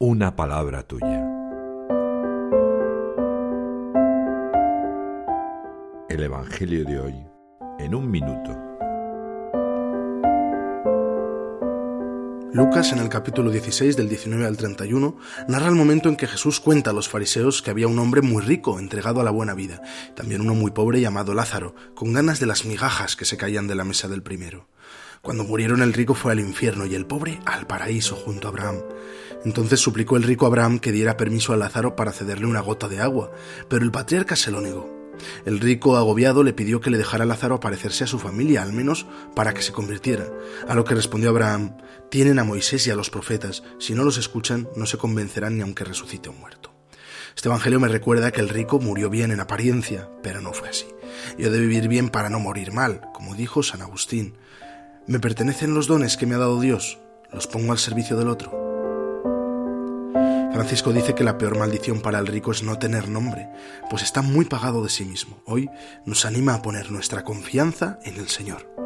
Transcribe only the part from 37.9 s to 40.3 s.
a su familia, al menos para que se convirtiera.